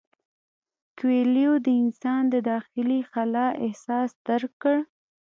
[0.97, 4.75] کویلیو د انسان د داخلي خلا احساس درک کړ.